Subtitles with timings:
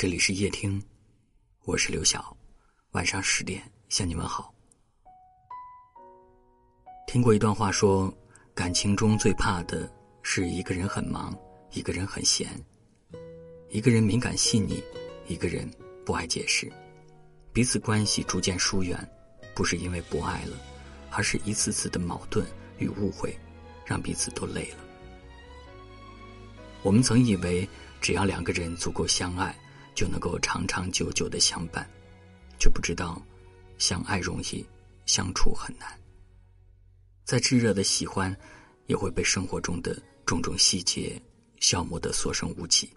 [0.00, 0.82] 这里是夜听，
[1.66, 2.34] 我是刘晓，
[2.92, 4.50] 晚上十点向你们好。
[7.06, 8.10] 听过一段话，说
[8.54, 9.86] 感情中最怕的
[10.22, 11.38] 是一个人很忙，
[11.72, 12.48] 一个人很闲，
[13.68, 14.82] 一个人敏感细腻，
[15.26, 15.70] 一个人
[16.02, 16.72] 不爱解释，
[17.52, 19.06] 彼此关系逐渐疏远，
[19.54, 20.56] 不是因为不爱了，
[21.10, 22.46] 而是一次次的矛盾
[22.78, 23.38] 与误会，
[23.84, 24.78] 让彼此都累了。
[26.82, 27.68] 我们曾以为，
[28.00, 29.54] 只要两个人足够相爱。
[29.94, 31.88] 就能够长长久久的相伴，
[32.58, 33.20] 却不知道
[33.78, 34.64] 相爱容易，
[35.06, 35.98] 相处很难。
[37.24, 38.34] 再炙热的喜欢，
[38.86, 41.20] 也会被生活中的种种细节
[41.60, 42.90] 消磨得所剩无几。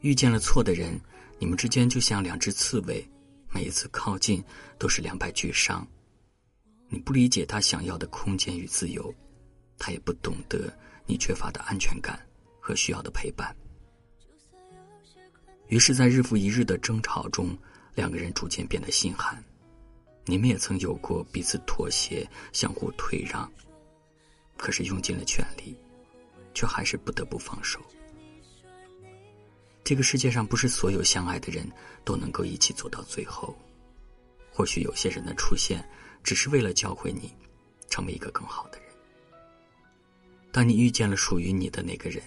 [0.00, 0.98] 遇见了错的人，
[1.38, 3.06] 你们之间就像两只刺猬，
[3.50, 4.42] 每一次靠近
[4.78, 5.86] 都是两败俱伤。
[6.88, 9.14] 你不理解他想要的空间与自由，
[9.78, 10.72] 他也不懂得
[11.06, 12.18] 你缺乏的安全感
[12.60, 13.54] 和需要的陪伴。
[15.70, 17.56] 于是，在日复一日的争吵中，
[17.94, 19.40] 两个人逐渐变得心寒。
[20.26, 23.48] 你们也曾有过彼此妥协、相互退让，
[24.56, 25.76] 可是用尽了全力，
[26.54, 27.80] 却还是不得不放手。
[29.84, 31.64] 这个世界上，不是所有相爱的人
[32.04, 33.56] 都能够一起走到最后。
[34.50, 35.88] 或许有些人的出现，
[36.24, 37.32] 只是为了教会你，
[37.88, 38.88] 成为一个更好的人。
[40.50, 42.20] 当你遇见了属于你的那个人，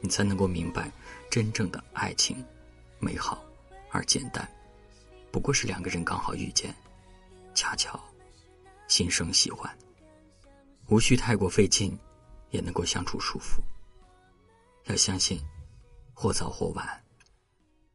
[0.00, 0.92] 你才能够明白
[1.28, 2.36] 真正的爱情。
[2.98, 3.44] 美好
[3.90, 4.48] 而简单，
[5.30, 6.74] 不过是两个人刚好遇见，
[7.54, 8.02] 恰巧
[8.88, 9.76] 心生喜欢，
[10.88, 11.98] 无需太过费劲，
[12.50, 13.62] 也能够相处舒服。
[14.84, 15.40] 要相信，
[16.12, 17.04] 或早或晚，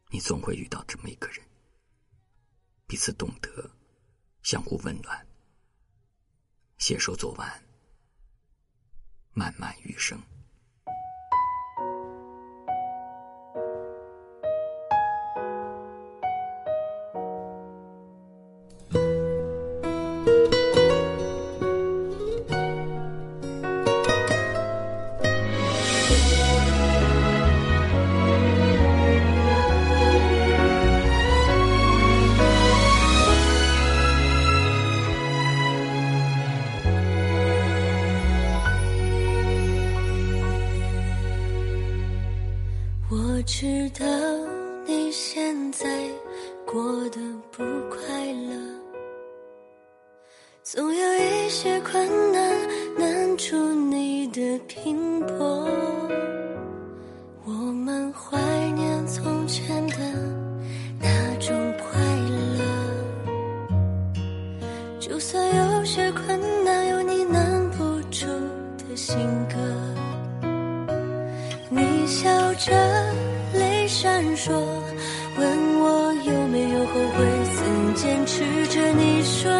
[0.10, 1.46] 你总会遇到这么一个人，
[2.88, 3.70] 彼此懂得，
[4.42, 5.28] 相互温暖，
[6.78, 7.64] 携手走完
[9.34, 10.20] 漫漫余生。
[43.40, 44.06] 我知道
[44.86, 45.88] 你现在
[46.66, 48.54] 过得不快乐，
[50.62, 52.68] 总有一些困难
[52.98, 55.09] 难住你的拼
[74.40, 74.56] 说，
[75.38, 78.80] 问我有没有后悔，曾坚持着。
[78.94, 79.52] 你说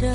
[0.00, 0.06] 着，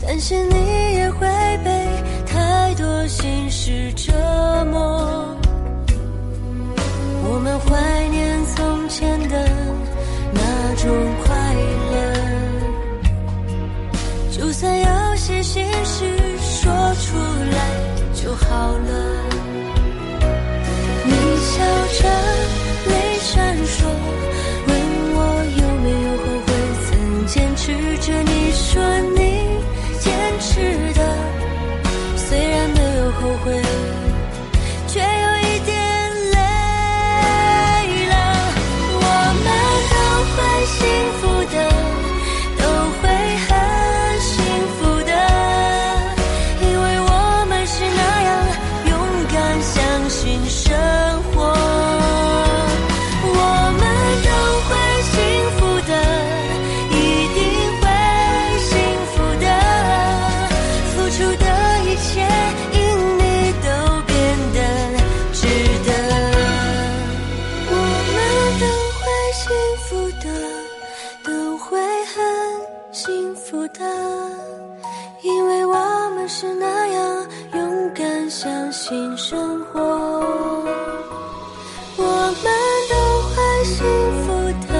[0.00, 0.54] 担心你
[0.94, 1.26] 也会
[1.64, 1.88] 被
[2.24, 4.12] 太多心事折
[4.70, 5.34] 磨。
[7.28, 9.48] 我们怀念从前的
[10.32, 10.88] 那种
[11.24, 11.34] 快
[11.90, 11.94] 乐，
[14.30, 16.04] 就算有些心事
[16.38, 16.70] 说
[17.02, 17.18] 出
[17.50, 17.58] 来
[18.14, 18.90] 就好了。
[21.04, 21.54] 你笑
[21.98, 22.08] 着，
[27.98, 28.82] 着你说
[29.14, 29.40] 你
[29.98, 30.60] 坚持
[30.94, 31.00] 的
[32.16, 33.65] 虽然没有后悔。
[73.68, 73.84] 的，
[75.22, 75.74] 因为我
[76.14, 79.80] 们是那样勇敢，相信生活。
[81.96, 82.02] 我
[82.42, 82.44] 们
[82.90, 82.94] 都
[83.28, 83.34] 会
[83.64, 83.84] 幸
[84.22, 84.26] 福
[84.66, 84.70] 的，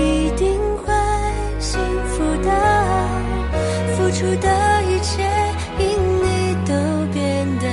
[0.00, 0.84] 一定会
[1.60, 2.48] 幸福的。
[3.96, 4.48] 付出的
[4.88, 5.22] 一切，
[5.78, 5.82] 因
[6.22, 6.26] 你
[6.66, 6.72] 都
[7.12, 7.66] 变得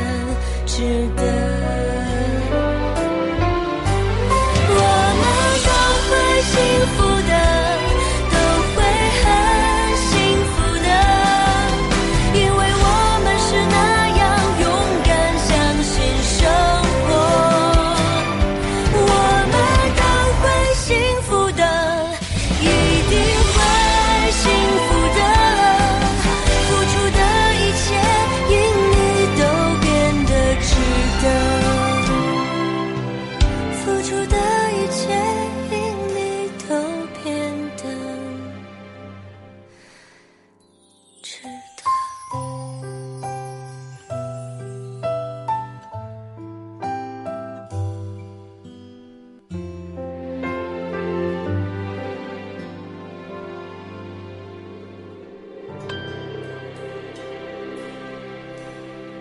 [0.65, 1.38] 值得。
[41.29, 41.83] 值得。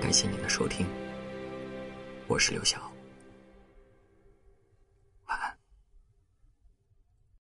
[0.00, 0.86] 感谢您的收听，
[2.26, 2.87] 我是刘晓。